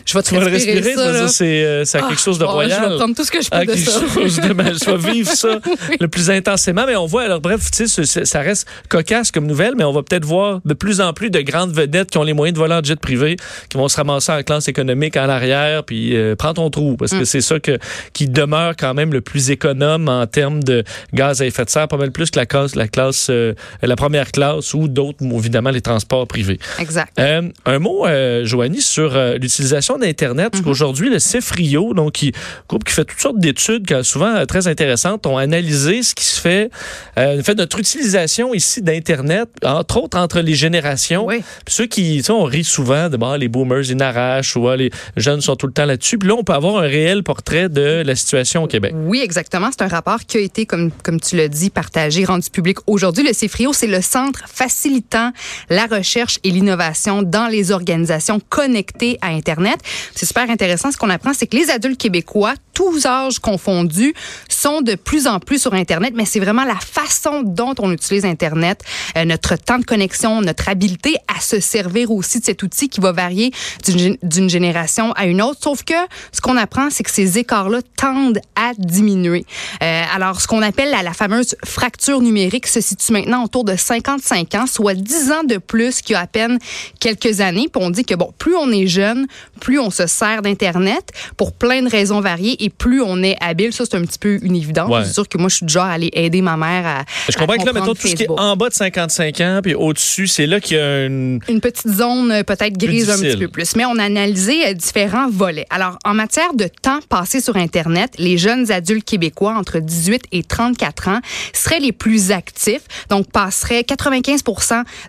je 0.05 0.15
vais 0.17 0.23
te 0.23 0.29
tu 0.29 0.37
respirer, 0.39 0.75
respirer, 0.79 0.95
ça. 0.95 1.13
là. 1.13 1.29
c'est, 1.29 1.65
euh, 1.65 1.85
c'est 1.85 1.99
Ah, 1.99 2.07
quelque 2.09 2.21
chose 2.23 2.39
de 2.39 2.45
royal. 2.45 2.81
Je 2.85 2.89
vais 2.91 2.97
prendre 2.97 3.15
tout 3.17 3.25
ce 3.25 3.31
que 3.33 3.43
je 3.43 3.51
peux 3.51 3.57
Ah, 3.57 3.65
de 3.65 3.73
quelque 3.73 3.91
ça. 3.91 4.01
de 4.49 4.53
ben, 4.53 4.73
je 4.73 4.91
vais 4.91 5.13
vivre 5.13 5.33
ça 5.33 5.59
le 6.01 6.07
plus 6.07 6.31
intensément. 6.31 6.85
Mais 6.87 6.95
on 6.95 7.07
voit, 7.07 7.25
alors 7.25 7.41
bref, 7.41 7.71
tu 7.73 7.89
sais, 7.89 8.25
ça 8.25 8.41
reste 8.41 8.69
cocasse 8.89 9.33
comme 9.33 9.47
nouvelle, 9.47 9.75
mais 9.77 9.83
on 9.85 9.93
va 9.93 10.05
peut-être 10.05 10.25
voir 10.25 10.61
de 10.65 10.75
plus 10.77 11.01
en 11.01 11.13
plus 11.13 11.31
de 11.31 11.41
grandes 11.41 11.73
vedettes 11.73 12.11
qui 12.11 12.19
ont 12.19 12.25
les 12.25 12.33
moyens 12.33 12.55
de 12.55 12.61
voler 12.61 12.75
en 12.75 12.83
jet 12.83 12.99
privé, 12.99 13.37
qui 13.69 13.77
vont 13.77 13.89
se 13.89 13.97
ramasser 13.97 14.33
en 14.33 14.43
classe 14.43 14.69
économique 14.69 15.17
en 15.17 15.29
arrière, 15.29 15.85
puis 15.85 16.17
euh, 16.17 16.37
prends 16.37 16.55
ton 16.55 16.71
trou, 16.71 16.97
parce 16.97 17.13
que 17.13 17.17
Mm. 17.23 17.25
c'est 17.25 17.41
ça 17.41 17.61
que, 17.61 17.79
qui 18.13 18.29
demeure 18.29 18.75
quand 18.77 18.95
même 18.95 19.13
le 19.13 19.21
plus 19.21 19.51
économe 19.51 20.09
en 20.09 20.27
termes 20.27 20.63
de 20.63 20.85
gaz 21.13 21.43
à 21.43 21.47
effet 21.47 21.65
de 21.65 21.71
serre, 21.71 21.89
pas 21.89 21.97
mal 21.97 22.13
plus 22.13 22.31
que 22.31 22.39
la 22.39 22.47
classe, 22.47 22.75
la 22.75 22.89
classe, 22.89 23.29
euh, 23.31 23.55
la 23.83 23.97
première 23.97 24.31
classe 24.33 24.75
ou 24.75 24.89
d'autres, 24.89 25.19
évidemment, 25.25 25.71
les 25.71 25.81
transports 25.81 26.27
privés. 26.27 26.59
Exact. 26.79 27.13
Euh, 27.19 27.43
un 27.65 27.79
mot, 27.79 28.07
euh, 28.07 28.45
Joanie, 28.45 28.81
sur 28.81 29.17
l'utilisation 29.41 29.99
d'Internet. 29.99 30.51
Parce 30.51 30.63
qu'aujourd'hui, 30.63 31.11
le 31.11 31.19
CEFRIO, 31.19 31.95
donc, 31.95 32.13
qui, 32.13 32.33
groupe 32.69 32.85
qui 32.85 32.93
fait 32.93 33.05
toutes 33.05 33.21
sortes 33.21 33.39
d'études, 33.39 33.87
qui, 33.87 33.95
souvent 34.05 34.45
très 34.47 34.69
intéressantes, 34.69 35.27
ont 35.27 35.39
analysé 35.39 36.03
ce 36.03 36.15
qui 36.15 36.25
se 36.25 36.41
fait, 36.41 36.71
fait 37.17 37.55
notre 37.55 37.79
utilisation 37.79 38.55
ici 38.55 38.83
d'Internet, 38.83 39.49
entre 39.65 39.99
autres 39.99 40.19
entre 40.19 40.41
les 40.41 40.55
générations. 40.67 41.27
Oui. 41.27 41.43
Ceux 41.69 41.87
qui, 41.87 42.19
tu 42.19 42.25
sais, 42.25 42.33
on 42.33 42.45
rit 42.45 42.65
souvent 42.65 43.09
de 43.09 43.17
bon, 43.17 43.35
les 43.35 43.49
boomers, 43.49 43.89
ils 43.89 43.97
n'arrachent, 43.97 44.57
ou 44.57 44.69
ah, 44.69 44.77
les 44.77 44.91
jeunes 45.17 45.41
sont 45.41 45.57
tout 45.57 45.67
le 45.67 45.73
temps 45.73 45.85
là-dessus. 45.85 46.19
Puis 46.19 46.29
là, 46.29 46.35
on 46.35 46.45
peut 46.45 46.53
avoir 46.53 46.77
un 46.79 46.87
réel 46.87 47.23
portrait 47.23 47.69
de 47.69 48.03
la 48.05 48.17
situation 48.17 48.65
au 48.65 48.67
Québec. 48.67 48.95
Oui, 48.95 49.21
exactement. 49.23 49.69
C'est 49.71 49.83
un 49.83 49.89
rapport 49.89 50.21
qui 50.21 50.39
a 50.39 50.41
été, 50.41 50.67
comme, 50.67 50.91
comme 51.03 51.21
tu 51.21 51.37
l'as 51.37 51.49
dit, 51.49 51.71
partagé, 51.71 52.25
rendu 52.25 52.51
public 52.51 52.79
aujourd'hui. 52.87 53.25
Le 53.25 53.33
CFRIO, 53.33 53.73
c'est 53.73 53.87
le 53.87 54.01
centre 54.01 54.43
facilitant 54.47 55.33
la 55.71 55.87
recherche 55.87 56.39
et 56.45 56.51
l'innovation 56.51 57.23
dans 57.23 57.47
les 57.47 57.71
organisations 57.71 58.41
connectées 58.49 59.19
à 59.21 59.29
Internet. 59.29 59.77
C'est 60.15 60.27
super 60.27 60.51
intéressant. 60.51 60.91
Ce 60.91 60.97
qu'on 60.97 61.11
apprend, 61.11 61.33
c'est 61.33 61.47
que 61.47 61.57
les 61.57 61.71
adultes 61.71 62.01
québécois, 62.01 62.55
tous 62.75 63.07
âges 63.07 63.39
confondus, 63.39 64.15
sont 64.49 64.81
de 64.83 64.95
plus 64.95 65.27
en 65.27 65.39
plus 65.39 65.61
sur 65.61 65.75
Internet, 65.75 66.13
mais 66.15 66.25
c'est 66.25 66.41
vraiment 66.41 66.65
la 66.65 66.77
façon 66.77 67.43
dont 67.43 67.75
on 67.79 67.93
utilise 67.93 68.25
Internet, 68.25 68.83
euh, 69.17 69.25
notre 69.25 69.57
temps 69.57 69.79
de 69.79 69.85
connexion, 69.85 70.41
notre 70.41 70.56
habileté 70.69 71.17
à 71.35 71.41
se 71.41 71.61
servir 71.61 72.11
aussi 72.11 72.41
de 72.41 72.45
cet 72.45 72.63
outil 72.63 72.89
qui 72.89 73.01
va 73.01 73.13
varier 73.13 73.51
d'une 73.85 73.97
gé- 73.99 74.19
d'une 74.23 74.49
génération 74.51 75.13
à 75.13 75.27
une 75.27 75.43
autre. 75.43 75.61
Sauf 75.63 75.83
que 75.85 75.95
ce 76.33 76.41
qu'on 76.41 76.57
apprend, 76.57 76.91
c'est 76.91 77.03
que 77.03 77.11
ces 77.11 77.39
écarts-là 77.39 77.81
tendent 77.97 78.41
à 78.55 78.73
diminuer. 78.79 79.45
Euh, 79.83 80.03
alors, 80.15 80.41
ce 80.41 80.47
qu'on 80.47 80.63
appelle 80.63 80.91
la, 80.91 81.03
la 81.03 81.13
fameuse 81.13 81.55
fracture 81.65 82.21
numérique 82.21 82.67
se 82.67 82.81
situe 82.81 83.13
maintenant 83.13 83.45
autour 83.45 83.65
de 83.65 83.77
55 83.77 84.55
ans, 84.55 84.67
soit 84.67 84.95
10 84.95 85.33
ans 85.33 85.45
de 85.45 85.57
plus 85.59 86.01
qu'il 86.03 86.15
y 86.15 86.17
a 86.17 86.21
à 86.21 86.27
peine 86.27 86.59
quelques 87.01 87.41
années. 87.41 87.69
Puis 87.73 87.83
on 87.83 87.91
dit 87.91 88.05
que, 88.05 88.15
bon, 88.15 88.33
plus 88.39 88.57
on 88.57 88.71
est 88.71 88.87
jeune, 88.87 89.27
plus 89.61 89.79
on 89.79 89.91
se 89.91 90.07
sert 90.07 90.43
d'Internet 90.43 91.11
pour 91.37 91.53
plein 91.53 91.83
de 91.83 91.89
raisons 91.89 92.21
variées 92.21 92.63
et 92.65 92.71
plus 92.71 93.03
on 93.03 93.23
est 93.23 93.37
habile. 93.41 93.73
Ça, 93.73 93.85
c'est 93.89 93.97
un 93.97 94.03
petit 94.05 94.19
peu 94.19 94.39
une 94.43 94.57
évidence. 94.57 94.91
Ouais. 94.91 95.05
C'est 95.05 95.13
sûr 95.15 95.29
que 95.29 95.39
moi, 95.39 95.49
je 95.49 95.57
suis 95.57 95.67
du 95.67 95.73
genre 95.73 95.85
à 95.85 95.93
aller 95.93 96.11
aider 96.13 96.41
ma 96.43 96.57
mère 96.57 96.87
à. 96.87 97.05
Je 97.29 97.37
comprends 97.37 97.55
à 97.55 97.59
que 97.59 97.67
là, 97.67 97.73
mettons, 97.73 97.95
tout 97.95 98.07
ce 98.07 98.15
qui 98.15 98.23
est 98.25 98.31
en 98.31 98.57
bas 98.57 98.69
de 98.69 98.75
55 98.75 99.41
ans, 99.41 99.61
puis 99.63 99.75
au-dessus, 99.75 100.27
c'est 100.27 100.46
là 100.47 100.61
qu'il 100.61 100.77
y 100.77 100.81
a 100.81 101.05
une... 101.05 101.41
une 101.49 101.61
petite 101.61 101.89
zone 101.89 102.31
euh, 102.31 102.43
peut-être 102.43 102.77
grise 102.77 103.11
un 103.11 103.19
petit 103.19 103.37
peu 103.37 103.49
plus. 103.49 103.77
Mais 103.77 103.85
on 103.85 103.99
a 103.99 104.05
analysé 104.05 104.67
euh, 104.67 104.75
différents 104.75 105.29
volets. 105.29 105.67
Alors, 105.71 105.99
en 106.05 106.15
matière 106.15 106.55
de 106.55 106.69
temps 106.83 107.01
passé 107.09 107.41
sur 107.41 107.57
Internet, 107.57 108.15
les 108.19 108.39
jeunes 108.39 108.71
adultes 108.71 109.05
québécois 109.05 109.55
entre 109.55 109.79
18 109.79 110.25
et 110.33 110.43
34 110.43 111.09
ans 111.09 111.21
seraient 111.53 111.81
les 111.81 111.93
plus 111.93 112.31
actifs. 112.31 112.83
Donc, 113.11 113.31
passeraient 113.31 113.85
95 113.85 114.43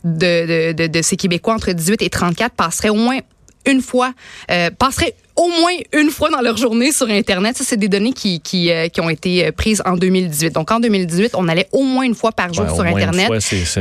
de, 0.04 0.14
de, 0.14 0.72
de, 0.74 0.88
de 0.88 1.02
ces 1.02 1.18
Québécois 1.18 1.54
entre 1.54 1.72
18 1.72 2.02
et 2.02 2.10
34 2.10 2.54
passeraient 2.56 2.90
au 2.90 2.96
moins 2.96 3.20
une 3.66 3.82
fois, 3.82 4.14
euh, 4.50 4.70
passeraient 4.72 5.16
au 5.38 5.48
moins 5.48 5.72
une 5.94 6.10
fois 6.10 6.30
dans 6.30 6.42
leur 6.42 6.58
journée 6.58 6.92
sur 6.92 7.08
Internet. 7.10 7.56
Ça, 7.58 7.64
c'est 7.64 7.78
des 7.78 7.88
données 7.88 8.12
qui, 8.14 8.40
qui, 8.42 8.72
euh, 8.72 8.88
qui 8.90 9.00
ont 9.02 9.10
été 9.10 9.46
euh, 9.46 9.52
prises 9.52 9.82
en 9.86 9.96
2018. 9.96 10.52
Donc, 10.54 10.72
en 10.72 10.80
2018, 10.80 11.36
on 11.36 11.48
allait 11.48 11.68
au 11.72 11.84
moins 11.84 12.04
une 12.04 12.16
fois 12.16 12.32
par 12.32 12.54
jour 12.54 12.66
Ouais, 12.66 12.74
sur 12.74 12.84
Internet. 12.84 13.30
Mais 13.30 13.40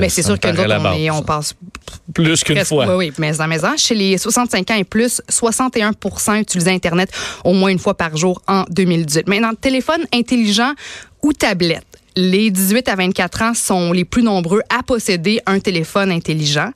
c'est 0.08 0.23
me 0.23 0.26
sûr 0.26 0.38
que 0.38 0.49
nous 0.49 0.61
autres, 0.61 0.76
on, 0.81 0.93
est- 0.99 1.11
on 1.11 1.23
passe 1.23 1.55
Plus 2.14 2.44
qu'une 2.44 2.64
fois. 2.64 2.87
Oui, 2.97 3.06
oui, 3.08 3.12
mais 3.19 3.41
en 3.41 3.49
maison. 3.49 3.70
Chez 3.76 3.94
les 3.94 4.19
65 4.19 4.70
ans 4.70 4.75
et 4.76 4.85
plus, 4.85 5.20
61% 5.31 6.41
utilisaient 6.41 6.70
Internet 6.73 7.11
au 7.44 7.53
moins 7.53 7.70
une 7.70 7.79
fois 7.79 7.94
par 7.97 8.17
jour 8.17 8.41
en 8.47 8.64
2018. 8.70 9.26
Maintenant, 9.29 9.52
téléphone 9.59 10.05
intelligent 10.12 10.73
ou 11.23 11.32
tablette. 11.32 11.85
Les 12.19 12.50
18 12.50 12.88
à 12.88 12.94
24 12.97 13.43
ans 13.43 13.52
sont 13.55 13.93
les 13.93 14.05
plus 14.06 14.23
nombreux 14.23 14.62
à 14.70 14.82
posséder 14.82 15.41
un 15.47 15.59
téléphone 15.61 16.11
intelligent. 16.11 16.70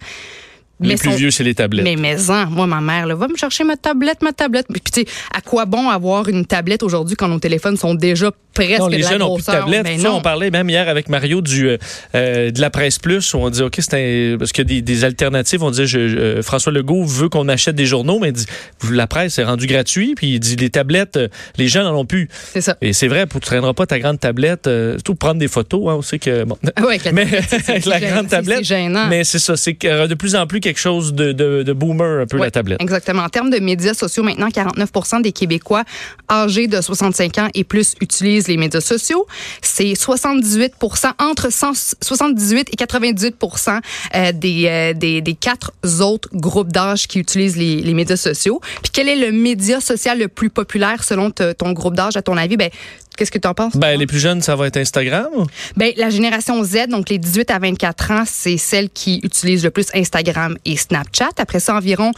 Les 0.88 0.96
plus 0.96 1.10
sont- 1.10 1.16
vieux, 1.16 1.30
c'est 1.30 1.44
les 1.44 1.54
tablettes. 1.54 1.84
mais 1.84 1.96
maison, 1.96 2.46
moi, 2.46 2.66
ma 2.66 2.80
mère, 2.80 3.06
là, 3.06 3.14
va 3.14 3.28
me 3.28 3.36
chercher 3.36 3.64
ma 3.64 3.76
tablette, 3.76 4.22
ma 4.22 4.32
tablette. 4.32 4.66
Puis, 4.70 4.80
tu 4.92 5.00
sais, 5.02 5.06
à 5.34 5.40
quoi 5.40 5.64
bon 5.66 5.88
avoir 5.90 6.28
une 6.28 6.46
tablette 6.46 6.82
aujourd'hui 6.82 7.16
quand 7.16 7.28
nos 7.28 7.38
téléphones 7.38 7.76
sont 7.76 7.94
déjà 7.94 8.30
presque 8.54 8.80
Non, 8.80 8.88
les 8.88 8.98
de 8.98 9.02
la 9.04 9.08
jeunes 9.10 9.18
n'ont 9.20 9.34
plus 9.36 9.46
de 9.46 9.50
tablettes. 9.52 9.84
Ben 9.84 10.06
on 10.08 10.20
parlait 10.20 10.50
même 10.50 10.68
hier 10.68 10.88
avec 10.88 11.08
Mario 11.08 11.40
du, 11.40 11.68
euh, 11.68 11.78
euh, 12.14 12.50
de 12.50 12.60
la 12.60 12.68
presse 12.70 12.98
plus 12.98 13.32
où 13.34 13.38
on 13.38 13.48
dit 13.50 13.62
OK, 13.62 13.76
c'est 13.78 13.94
un- 14.34 14.38
parce 14.38 14.50
qu'il 14.52 14.64
y 14.64 14.66
a 14.66 14.74
des, 14.74 14.82
des 14.82 15.04
alternatives. 15.04 15.62
On 15.62 15.70
dit 15.70 15.86
je, 15.86 15.98
euh, 15.98 16.42
François 16.42 16.72
Legault 16.72 17.04
veut 17.04 17.28
qu'on 17.28 17.48
achète 17.48 17.76
des 17.76 17.86
journaux, 17.86 18.18
mais 18.18 18.28
il 18.28 18.32
dit 18.32 18.46
la 18.90 19.06
presse 19.06 19.38
est 19.38 19.44
rendue 19.44 19.66
gratuit. 19.66 20.14
Puis 20.16 20.30
il 20.34 20.40
dit 20.40 20.56
les 20.56 20.68
tablettes, 20.70 21.16
euh, 21.16 21.28
les 21.58 21.68
jeunes 21.68 21.84
n'en 21.84 21.94
ont 22.00 22.04
plus. 22.06 22.28
C'est 22.52 22.60
ça. 22.60 22.76
Et 22.80 22.92
c'est 22.92 23.06
vrai, 23.08 23.26
pour 23.26 23.40
tu 23.40 23.46
traîneras 23.46 23.72
pas 23.72 23.86
ta 23.86 23.98
grande 24.00 24.18
tablette, 24.18 24.66
euh, 24.66 24.94
surtout 24.94 25.14
pour 25.14 25.28
prendre 25.28 25.38
des 25.40 25.48
photos. 25.48 25.82
Hein, 25.88 25.94
on 25.98 26.02
sait 26.02 26.18
que 26.18 26.42
bon. 26.44 26.56
Ah 26.74 26.82
ouais, 26.82 26.88
avec 27.00 27.04
la 27.04 27.12
Mais 27.12 27.24
tablette, 27.26 27.68
avec 27.70 27.86
la 27.86 28.00
grande 28.00 28.28
tablette. 28.28 28.58
C'est 28.58 28.64
gênant. 28.64 29.06
Mais 29.08 29.22
c'est 29.24 29.38
ça, 29.38 29.56
c'est 29.56 29.74
de 29.80 30.14
plus 30.14 30.34
en 30.34 30.46
plus 30.48 30.60
quelque 30.70 30.80
chose 30.80 31.12
de, 31.12 31.32
de, 31.32 31.62
de 31.62 31.72
boomer 31.72 32.22
un 32.22 32.26
peu 32.26 32.38
la 32.38 32.50
tablette. 32.50 32.80
Exactement. 32.80 33.22
En 33.22 33.28
termes 33.28 33.50
de 33.50 33.58
médias 33.58 33.94
sociaux, 33.94 34.22
maintenant, 34.22 34.48
49% 34.48 35.22
des 35.22 35.32
Québécois 35.32 35.84
âgés 36.30 36.66
de 36.68 36.80
65 36.80 37.38
ans 37.38 37.48
et 37.54 37.64
plus 37.64 37.94
utilisent 38.00 38.48
les 38.48 38.56
médias 38.56 38.80
sociaux. 38.80 39.26
C'est 39.62 39.92
78% 39.92 41.12
entre 41.18 41.50
100 41.52 41.72
78 42.02 42.68
et 42.72 42.76
98 42.76 43.36
euh, 44.14 44.32
des, 44.32 44.66
euh, 44.66 44.92
des, 44.94 45.20
des 45.20 45.34
quatre 45.34 45.72
autres 46.00 46.28
groupes 46.32 46.72
d'âge 46.72 47.06
qui 47.08 47.18
utilisent 47.18 47.56
les, 47.56 47.80
les 47.80 47.94
médias 47.94 48.16
sociaux. 48.16 48.60
Puis 48.82 48.90
quel 48.92 49.08
est 49.08 49.16
le 49.16 49.32
média 49.32 49.80
social 49.80 50.18
le 50.18 50.28
plus 50.28 50.50
populaire 50.50 51.02
selon 51.04 51.30
te- 51.30 51.52
ton 51.52 51.72
groupe 51.72 51.94
d'âge, 51.94 52.16
à 52.16 52.22
ton 52.22 52.36
avis? 52.36 52.56
Ben, 52.56 52.70
Qu'est-ce 53.16 53.30
que 53.30 53.38
tu 53.38 53.48
en 53.48 53.54
penses? 53.54 53.76
Ben, 53.76 53.98
les 53.98 54.06
plus 54.06 54.18
jeunes, 54.18 54.40
ça 54.40 54.56
va 54.56 54.66
être 54.66 54.76
Instagram? 54.76 55.28
Ben, 55.76 55.92
la 55.96 56.10
génération 56.10 56.62
Z, 56.64 56.88
donc 56.88 57.10
les 57.10 57.18
18 57.18 57.50
à 57.50 57.58
24 57.58 58.10
ans, 58.12 58.22
c'est 58.26 58.56
celle 58.56 58.88
qui 58.88 59.20
utilise 59.22 59.62
le 59.64 59.70
plus 59.70 59.88
Instagram 59.94 60.56
et 60.64 60.76
Snapchat. 60.76 61.30
Après 61.36 61.60
ça, 61.60 61.76
environ 61.76 62.12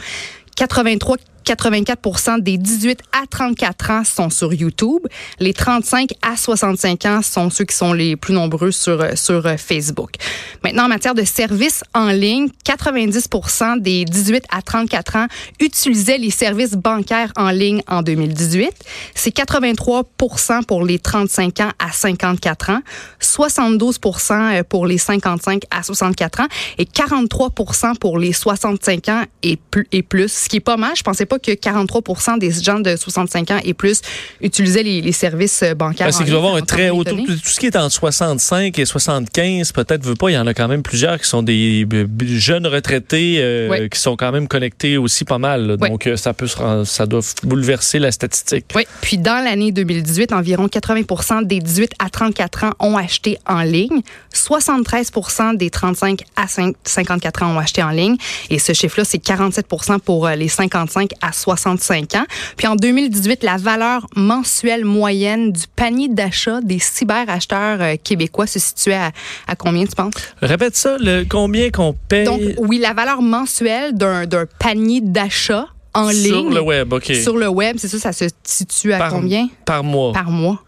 83 0.55 1.17
84% 1.43 2.41
des 2.41 2.57
18 2.57 2.99
à 3.11 3.27
34 3.27 3.91
ans 3.91 4.03
sont 4.03 4.29
sur 4.29 4.53
YouTube. 4.53 5.01
Les 5.39 5.53
35 5.53 6.11
à 6.21 6.37
65 6.37 7.05
ans 7.05 7.21
sont 7.21 7.49
ceux 7.49 7.65
qui 7.65 7.75
sont 7.75 7.93
les 7.93 8.15
plus 8.15 8.33
nombreux 8.33 8.71
sur, 8.71 9.01
euh, 9.01 9.11
sur 9.15 9.45
euh, 9.45 9.57
Facebook. 9.57 10.15
Maintenant, 10.63 10.85
en 10.85 10.89
matière 10.89 11.13
de 11.13 11.23
services 11.23 11.83
en 11.93 12.07
ligne, 12.07 12.47
90% 12.65 13.79
des 13.79 14.05
18 14.05 14.45
à 14.51 14.61
34 14.61 15.15
ans 15.17 15.27
utilisaient 15.59 16.17
les 16.17 16.31
services 16.31 16.73
bancaires 16.73 17.31
en 17.35 17.49
ligne 17.49 17.81
en 17.87 18.01
2018. 18.01 18.71
C'est 19.15 19.35
83% 19.35 20.65
pour 20.65 20.85
les 20.85 20.99
35 20.99 21.59
ans 21.61 21.71
à 21.79 21.91
54 21.91 22.69
ans, 22.71 22.81
72% 23.21 24.63
pour 24.63 24.85
les 24.85 24.97
55 24.97 25.63
à 25.71 25.83
64 25.83 26.41
ans 26.41 26.47
et 26.77 26.85
43% 26.85 27.97
pour 27.97 28.17
les 28.17 28.33
65 28.33 29.09
ans 29.09 29.23
et 29.41 29.57
plus, 29.57 29.87
et 29.91 30.03
plus 30.03 30.31
ce 30.31 30.49
qui 30.49 30.57
est 30.57 30.61
pas 30.61 30.77
mal. 30.77 30.93
Je 30.95 31.03
pensais 31.03 31.25
pas 31.25 31.32
pas 31.33 31.39
que 31.39 31.51
43 31.51 32.37
des 32.37 32.51
gens 32.51 32.79
de 32.79 32.95
65 32.95 33.51
ans 33.51 33.59
et 33.63 33.73
plus 33.73 34.01
utilisaient 34.41 34.83
les, 34.83 35.01
les 35.01 35.11
services 35.11 35.63
euh, 35.63 35.73
bancaires. 35.73 36.07
Ben, 36.07 36.11
c'est 36.11 36.23
qu'il 36.23 36.33
y 36.33 36.35
avoir 36.35 36.55
un 36.55 36.61
très 36.61 36.89
haut 36.89 37.03
taux. 37.03 37.15
Tout 37.25 37.37
ce 37.43 37.59
qui 37.59 37.67
est 37.67 37.75
entre 37.75 37.91
65 37.91 38.77
et 38.77 38.85
75, 38.85 39.71
peut-être, 39.71 40.03
veut 40.05 40.15
pas, 40.15 40.29
il 40.29 40.33
y 40.33 40.37
en 40.37 40.47
a 40.47 40.53
quand 40.53 40.67
même 40.67 40.83
plusieurs 40.83 41.19
qui 41.19 41.27
sont 41.27 41.43
des 41.43 41.87
jeunes 42.21 42.67
retraités 42.67 43.37
euh, 43.39 43.87
qui 43.87 43.99
sont 43.99 44.15
quand 44.15 44.31
même 44.31 44.47
connectés 44.47 44.97
aussi 44.97 45.25
pas 45.25 45.39
mal. 45.39 45.67
là. 45.67 45.77
Donc, 45.77 46.07
euh, 46.07 46.15
ça 46.17 46.33
peut 46.33 46.47
ça 46.85 47.05
doit 47.05 47.21
bouleverser 47.43 47.99
la 47.99 48.11
statistique. 48.11 48.65
Oui, 48.75 48.83
puis 49.01 49.17
dans 49.17 49.43
l'année 49.43 49.71
2018, 49.71 50.33
environ 50.33 50.67
80% 50.67 51.45
des 51.45 51.59
18 51.59 51.93
à 51.99 52.09
34 52.09 52.63
ans 52.65 52.73
ont 52.79 52.97
acheté 52.97 53.37
en 53.47 53.61
ligne. 53.61 54.01
73% 54.33 55.57
des 55.57 55.69
35 55.69 56.21
à 56.35 56.47
5 56.47 56.75
54 56.83 57.43
ans 57.43 57.55
ont 57.55 57.59
acheté 57.59 57.81
en 57.81 57.89
ligne. 57.89 58.17
Et 58.49 58.59
ce 58.59 58.73
chiffre-là, 58.73 59.05
c'est 59.05 59.23
47% 59.23 59.99
pour 59.99 60.27
les 60.27 60.47
55 60.47 61.11
à 61.23 61.31
65 61.31 62.15
ans. 62.15 62.25
Puis 62.57 62.67
en 62.67 62.75
2018, 62.75 63.43
la 63.43 63.57
valeur 63.57 64.05
mensuelle 64.15 64.83
moyenne 64.85 65.51
du 65.51 65.63
panier 65.75 66.09
d'achat 66.09 66.59
des 66.61 66.79
cyberacheteurs 66.79 67.81
euh, 67.81 67.95
québécois 68.03 68.45
se 68.47 68.59
situait 68.59 68.95
à, 68.95 69.11
à 69.47 69.55
combien, 69.55 69.85
tu 69.85 69.95
penses? 69.95 70.13
Répète 70.41 70.75
ça, 70.75 70.97
le, 70.99 71.23
combien 71.23 71.69
qu'on 71.71 71.93
paye? 71.93 72.25
Donc, 72.25 72.41
oui, 72.57 72.79
la 72.79 72.93
valeur 72.93 73.21
mensuelle 73.21 73.93
d'un 73.95 74.25
panier 74.59 75.01
d'achat 75.01 75.67
en 75.93 76.09
sur 76.09 76.41
ligne 76.41 76.53
le 76.53 76.61
web, 76.61 76.91
OK. 76.91 77.11
sur 77.13 77.37
le 77.37 77.47
web, 77.47 77.77
c'est 77.79 77.87
ça, 77.87 77.99
ça 77.99 78.11
se 78.13 78.25
situe 78.43 78.93
à 78.93 78.97
Par- 78.97 79.09
combien? 79.11 79.47
Par 79.65 79.83
mois. 79.83 80.11
Par 80.11 80.29
mois. 80.31 80.61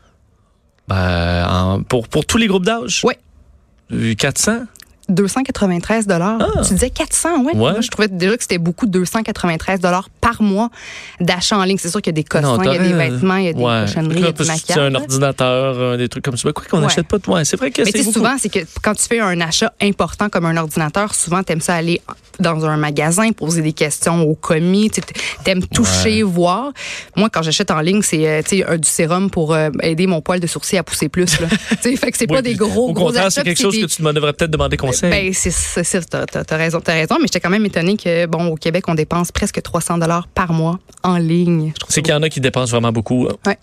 Ben, 0.88 1.48
en- 1.50 1.82
pour, 1.84 2.08
pour 2.08 2.26
tous 2.26 2.38
les 2.38 2.48
groupes 2.48 2.66
d'âge? 2.66 3.04
Euh, 3.92 4.14
400? 4.16 4.60
293 5.10 6.08
dollars. 6.08 6.38
Ah. 6.42 6.62
Tu 6.64 6.74
disais 6.74 6.90
400, 6.90 7.40
ouais. 7.44 7.46
Ouais. 7.46 7.54
Moi, 7.56 7.82
je 7.82 7.90
trouvais 7.90 8.08
déjà 8.08 8.36
que 8.38 8.42
c'était 8.44 8.58
beaucoup, 8.58 8.86
293 8.88 9.80
dollars 9.80 10.10
par 10.26 10.42
mois 10.42 10.70
d'achat 11.20 11.56
en 11.58 11.64
ligne. 11.64 11.78
C'est 11.80 11.90
sûr 11.90 12.02
qu'il 12.02 12.10
y 12.12 12.16
a 12.16 12.20
des 12.22 12.24
cossins, 12.24 12.58
il 12.64 12.66
y 12.72 12.76
a 12.76 12.80
des 12.80 12.94
vêtements, 12.94 13.36
il 13.36 13.46
y 13.46 13.50
a 13.50 13.54
des 13.54 13.62
Ouais. 13.62 13.82
cochonneries, 13.86 14.16
il 14.18 14.26
y 14.26 14.28
a 14.28 14.32
du 14.32 14.44
maquillage. 14.44 14.78
Un 14.80 14.96
ordinateur, 14.96 15.76
euh, 15.78 15.98
des 15.98 16.10
trucs 16.10 16.24
comme 16.26 16.36
ça. 16.38 16.52
Quoi 16.52 16.64
qu'on 16.70 16.78
Ouais. 16.78 16.84
n'achète 16.84 17.08
pas 17.08 17.20
de. 17.20 17.30
Ouais, 17.30 17.46
c'est 17.46 17.58
vrai 17.58 17.70
que 17.70 17.82
Mais 17.82 17.86
c'est 17.86 17.92
tu 17.92 17.98
sais, 18.00 18.04
beaucoup. 18.06 18.20
souvent, 18.20 18.36
c'est 18.40 18.50
que 18.50 18.60
quand 18.82 18.96
tu 18.96 19.04
fais 19.04 19.20
un 19.20 19.40
achat 19.42 19.72
important 19.82 20.30
comme 20.30 20.46
un 20.46 20.58
ordinateur, 20.58 21.14
souvent, 21.14 21.44
t'aimes 21.44 21.62
ça 21.62 21.76
aller 21.76 22.02
dans 22.40 22.66
un 22.66 22.76
magasin, 22.76 23.32
poser 23.34 23.62
des 23.62 23.72
questions 23.74 24.24
au 24.24 24.34
commis, 24.36 24.90
t'aimes 25.44 25.66
toucher, 25.68 26.24
voir. 26.24 26.72
Moi, 27.16 27.30
quand 27.30 27.44
j'achète 27.44 27.70
en 27.72 27.80
ligne, 27.80 28.02
c'est 28.02 28.28
euh, 28.28 28.42
un- 28.68 28.78
du 28.78 28.88
sérum 28.90 29.30
pour 29.30 29.54
euh, 29.54 29.70
aider 29.82 30.08
mon 30.08 30.22
poil 30.22 30.40
de 30.40 30.48
sourcil 30.48 30.78
à 30.80 30.84
pousser 30.84 31.08
plus. 31.08 31.40
Là. 31.40 31.48
Tu 31.82 31.92
sais, 31.92 31.96
fait 31.98 32.12
que 32.12 32.18
c'est 32.18 32.30
Oui, 32.30 32.38
pas 32.38 32.42
des 32.42 32.56
gros, 32.56 32.90
Au 32.90 32.94
gros 32.94 33.06
contraire, 33.06 33.32
c'est 33.32 33.44
quelque 33.44 33.62
chose 33.62 33.76
des- 33.76 33.82
que 33.82 33.86
tu 33.88 34.02
me 34.02 34.12
devrais 34.12 34.34
peut-être 34.34 34.52
demander 34.52 34.76
conseil. 34.78 35.10
Ben, 35.12 35.32
c'est 35.34 35.52
t'as 36.10 36.58
raison, 36.58 36.80
t'as 36.82 36.94
raison, 36.94 37.16
mais 37.20 37.28
j'étais 37.28 37.40
quand 37.40 37.50
même 37.50 37.66
étonnée 37.66 37.96
que, 37.98 38.26
bon, 38.26 38.48
au 38.48 38.56
Québec, 38.56 38.86
on 38.88 38.96
dépense 38.96 39.32
presque 39.32 39.62
300 39.62 39.98
dollars 39.98 40.15
par 40.34 40.54
mois 40.54 40.80
en 41.04 41.18
ligne. 41.18 41.74
C'est 41.90 42.02
qu'il 42.02 42.14
y 42.14 42.18
en 42.18 42.24
a 42.24 42.30
qui 42.30 42.40
dépensent 42.42 42.72
vraiment 42.72 42.92
beaucoup. 42.92 43.28
hein. 43.30 43.36
Ouais. 43.46 43.58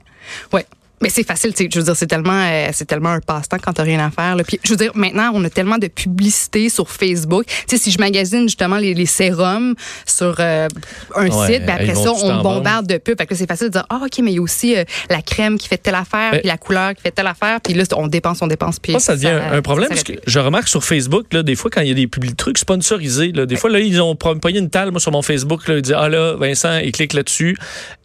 Ouais. 0.52 0.66
Mais 1.02 1.08
c'est 1.10 1.24
facile, 1.26 1.52
tu 1.52 1.64
sais, 1.64 1.68
je 1.72 1.78
veux 1.78 1.84
dire, 1.84 1.96
c'est 1.96 2.06
tellement, 2.06 2.32
euh, 2.48 2.68
c'est 2.72 2.84
tellement 2.86 3.10
un 3.10 3.20
passe-temps 3.20 3.58
quand 3.60 3.72
t'as 3.72 3.82
rien 3.82 3.98
à 4.04 4.10
faire. 4.10 4.36
Là. 4.36 4.44
Puis, 4.44 4.58
je 4.62 4.70
veux 4.70 4.76
dire, 4.76 4.92
maintenant, 4.94 5.30
on 5.34 5.44
a 5.44 5.50
tellement 5.50 5.78
de 5.78 5.88
publicité 5.88 6.68
sur 6.68 6.88
Facebook. 6.90 7.44
Tu 7.46 7.76
sais, 7.76 7.78
si 7.78 7.90
je 7.90 7.98
magasine 7.98 8.42
justement 8.42 8.76
les, 8.78 8.94
les 8.94 9.06
sérums 9.06 9.74
sur 10.06 10.36
euh, 10.38 10.68
un 11.16 11.28
Ouais, 11.28 11.54
site, 11.54 11.66
ben 11.66 11.74
après 11.74 11.94
ça, 11.94 12.12
on 12.12 12.42
bombarde 12.42 12.86
de 12.86 12.98
pubs. 12.98 13.18
Fait 13.18 13.26
que 13.26 13.34
là, 13.34 13.38
c'est 13.38 13.48
facile 13.48 13.66
de 13.68 13.72
dire, 13.72 13.86
ah, 13.90 14.00
ok, 14.04 14.18
mais 14.22 14.32
il 14.32 14.36
y 14.36 14.38
a 14.38 14.42
aussi 14.42 14.76
euh, 14.76 14.84
la 15.10 15.22
crème 15.22 15.58
qui 15.58 15.68
fait 15.68 15.76
telle 15.78 15.94
affaire, 15.94 16.32
Ben, 16.32 16.38
puis 16.40 16.48
la 16.48 16.56
couleur 16.56 16.94
qui 16.94 17.02
fait 17.02 17.10
telle 17.10 17.26
affaire, 17.26 17.60
puis 17.60 17.74
là, 17.74 17.84
on 17.96 18.06
dépense, 18.06 18.38
on 18.42 18.46
dépense, 18.46 18.78
puis 18.78 18.92
Moi, 18.92 19.00
ça 19.00 19.14
devient 19.16 19.28
un- 19.28 19.52
un 19.54 19.62
problème 19.62 19.88
parce 19.88 20.04
que 20.04 20.12
je 20.26 20.38
remarque 20.38 20.68
sur 20.68 20.84
Facebook, 20.84 21.26
là, 21.32 21.42
des 21.42 21.56
fois, 21.56 21.70
quand 21.70 21.80
il 21.80 21.88
y 21.88 21.92
a 21.92 21.94
des 21.94 22.06
publics 22.06 22.36
trucs 22.36 22.58
sponsorisés, 22.58 23.32
là, 23.32 23.44
des 23.46 23.56
fois, 23.56 23.70
là, 23.70 23.80
ils 23.80 24.00
ont 24.00 24.14
pogné 24.14 24.58
une 24.58 24.70
talle, 24.70 24.90
moi, 24.92 25.00
sur 25.00 25.12
mon 25.12 25.22
Facebook, 25.22 25.66
là, 25.68 25.76
ils 25.76 25.82
disent, 25.82 25.96
ah 25.98 26.08
là, 26.08 26.34
Vincent, 26.36 26.78
il 26.78 26.92
clique 26.92 27.12
là-dessus. 27.12 27.56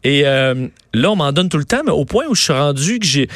Et 0.04 0.24
là, 0.24 1.12
on 1.12 1.16
m'en 1.16 1.32
donne 1.32 1.50
tout 1.50 1.58
le 1.58 1.66
temps, 1.66 1.82
mais 1.86 1.92
au 1.92 2.06
point 2.06 2.26
où 2.30 2.34
je 2.36 2.42
suis 2.42 2.54
rendu 2.54 2.87
que 2.96 3.06
j'ai, 3.06 3.28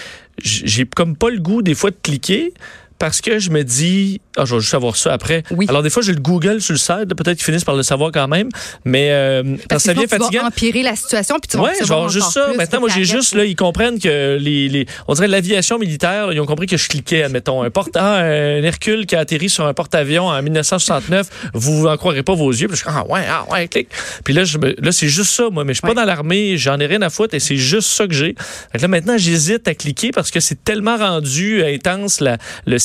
j'ai 0.43 0.85
comme 0.85 1.15
pas 1.15 1.29
le 1.29 1.39
goût, 1.39 1.61
des 1.61 1.75
fois, 1.75 1.91
de 1.91 1.97
cliquer. 2.01 2.53
Parce 3.01 3.19
que 3.19 3.39
je 3.39 3.49
me 3.49 3.63
dis, 3.63 4.21
ah, 4.37 4.45
je 4.45 4.53
vais 4.53 4.59
juste 4.61 4.69
savoir 4.71 4.95
ça 4.95 5.11
après. 5.11 5.41
Oui. 5.49 5.65
Alors, 5.69 5.81
des 5.81 5.89
fois, 5.89 6.03
j'ai 6.03 6.13
le 6.13 6.19
Google 6.21 6.61
sur 6.61 6.73
le 6.73 6.77
site, 6.77 7.07
peut-être 7.15 7.37
qu'ils 7.37 7.45
finissent 7.45 7.63
par 7.63 7.75
le 7.75 7.81
savoir 7.81 8.11
quand 8.11 8.27
même, 8.27 8.49
mais 8.85 9.09
euh, 9.11 9.41
parce, 9.67 9.83
Parce 9.83 9.83
que 9.85 9.89
ça 9.95 10.01
tu 10.01 10.07
fatigant. 10.07 10.45
empirer 10.45 10.83
la 10.83 10.95
situation, 10.95 11.37
puis 11.41 11.47
tu 11.49 11.57
vas 11.57 11.63
Ouais, 11.63 11.71
je 11.79 11.91
avoir 11.91 12.09
juste 12.09 12.29
ça. 12.31 12.49
Maintenant, 12.55 12.79
moi, 12.81 12.89
j'ai 12.93 13.03
juste, 13.03 13.33
là, 13.33 13.43
ils 13.43 13.55
comprennent 13.55 13.97
que 13.99 14.37
les, 14.39 14.69
les 14.69 14.85
on 15.07 15.15
dirait 15.15 15.27
l'aviation 15.27 15.79
militaire, 15.79 16.27
là, 16.27 16.33
ils 16.33 16.39
ont 16.39 16.45
compris 16.45 16.67
que 16.67 16.77
je 16.77 16.87
cliquais, 16.87 17.23
admettons, 17.23 17.63
un 17.63 17.71
porte, 17.71 17.97
ah, 17.97 18.17
un 18.17 18.61
Hercule 18.61 19.07
qui 19.07 19.15
a 19.15 19.19
atterri 19.21 19.49
sur 19.49 19.65
un 19.65 19.73
porte-avions 19.73 20.27
en 20.27 20.39
1969, 20.43 21.27
vous 21.55 21.87
en 21.87 21.97
croirez 21.97 22.21
pas 22.21 22.35
vos 22.35 22.51
yeux. 22.51 22.67
Puis 22.67 22.77
je 22.77 22.81
suis, 22.83 22.89
ah, 22.95 23.03
ouais, 23.07 23.25
ah, 23.27 23.45
ouais, 23.51 23.67
clique. 23.67 23.89
Puis 24.23 24.35
là, 24.35 24.43
je 24.43 24.59
me- 24.59 24.75
là, 24.79 24.91
c'est 24.91 25.07
juste 25.07 25.31
ça, 25.31 25.49
moi, 25.51 25.63
mais 25.63 25.73
je 25.73 25.79
suis 25.79 25.87
Ouais. 25.87 25.95
pas 25.95 26.01
dans 26.01 26.05
l'armée, 26.07 26.55
j'en 26.57 26.79
ai 26.79 26.85
rien 26.85 27.01
à 27.01 27.09
foutre 27.09 27.33
et 27.33 27.39
c'est 27.39 27.57
juste 27.57 27.87
ça 27.89 28.05
que 28.05 28.13
j'ai. 28.13 28.35
Là, 28.79 28.87
maintenant, 28.87 29.17
j'hésite 29.17 29.67
à 29.67 29.73
cliquer 29.73 30.11
parce 30.11 30.29
que 30.29 30.39
c'est 30.39 30.63
tellement 30.63 30.97
rendu 30.97 31.63
intense, 31.63 32.19
la- 32.19 32.37
le 32.67 32.77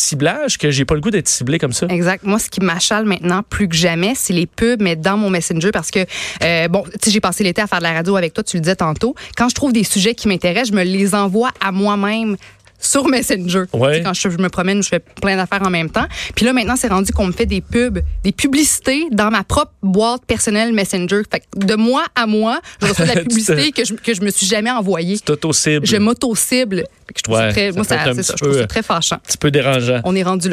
que 0.58 0.70
j'ai 0.70 0.84
pas 0.84 0.94
le 0.94 1.00
goût 1.00 1.10
d'être 1.10 1.28
ciblé 1.28 1.58
comme 1.58 1.72
ça. 1.72 1.86
Exact. 1.88 2.24
Moi, 2.24 2.38
ce 2.38 2.48
qui 2.48 2.60
m'achale 2.60 3.04
maintenant 3.04 3.42
plus 3.42 3.68
que 3.68 3.76
jamais, 3.76 4.12
c'est 4.14 4.32
les 4.32 4.46
pubs, 4.46 4.80
mais 4.80 4.96
dans 4.96 5.16
mon 5.16 5.30
Messenger, 5.30 5.70
parce 5.72 5.90
que, 5.90 6.00
euh, 6.42 6.68
bon, 6.68 6.84
tu 7.02 7.10
j'ai 7.10 7.20
passé 7.20 7.44
l'été 7.44 7.62
à 7.62 7.66
faire 7.66 7.78
de 7.78 7.84
la 7.84 7.92
radio 7.92 8.16
avec 8.16 8.32
toi, 8.34 8.44
tu 8.44 8.56
le 8.56 8.62
disais 8.62 8.76
tantôt. 8.76 9.14
Quand 9.36 9.48
je 9.48 9.54
trouve 9.54 9.72
des 9.72 9.84
sujets 9.84 10.14
qui 10.14 10.28
m'intéressent, 10.28 10.70
je 10.70 10.74
me 10.74 10.82
les 10.82 11.14
envoie 11.14 11.50
à 11.60 11.72
moi-même 11.72 12.36
sur 12.78 13.08
Messenger. 13.08 13.64
Ouais. 13.72 13.98
Tu 13.98 14.04
Quand 14.04 14.14
je, 14.14 14.28
je 14.30 14.38
me 14.38 14.48
promène, 14.48 14.82
je 14.82 14.88
fais 14.88 15.00
plein 15.00 15.36
d'affaires 15.36 15.62
en 15.64 15.70
même 15.70 15.90
temps. 15.90 16.06
Puis 16.34 16.44
là, 16.44 16.52
maintenant, 16.52 16.76
c'est 16.76 16.88
rendu 16.88 17.12
qu'on 17.12 17.26
me 17.26 17.32
fait 17.32 17.46
des 17.46 17.60
pubs, 17.60 18.00
des 18.22 18.32
publicités 18.32 19.06
dans 19.10 19.30
ma 19.30 19.44
propre 19.44 19.72
boîte 19.82 20.22
personnelle 20.26 20.72
Messenger. 20.72 21.22
Fait 21.30 21.40
que 21.40 21.64
de 21.66 21.74
moi 21.74 22.04
à 22.14 22.26
moi, 22.26 22.60
je 22.82 22.86
reçois 22.88 23.04
de 23.06 23.10
la 23.14 23.16
Tu 23.22 23.28
publicité 23.28 23.72
que 23.72 23.84
je, 23.84 23.94
que 23.94 24.14
je 24.14 24.20
me 24.22 24.30
suis 24.30 24.46
jamais 24.46 24.70
envoyée. 24.70 25.16
C'est 25.16 25.30
auto-cible. 25.30 25.86
Je 25.86 25.96
m'auto-cible. 25.96 26.84
Je 27.16 27.22
trouve 27.22 27.36
Ouais, 27.36 27.42
ça 27.46 27.52
très, 27.52 27.68
ça 27.70 27.74
moi, 27.76 27.84
ça- 27.84 28.22
ça, 28.22 28.34
je 28.36 28.42
trouve 28.44 28.58
ça 28.58 28.66
très 28.66 28.82
fâchant. 28.82 29.16
Un 29.16 29.18
petit 29.20 29.38
peu 29.38 29.50
dérangeant. 29.50 30.00
On 30.04 30.14
est 30.16 30.22
rendu 30.22 30.40
là. 30.40 30.44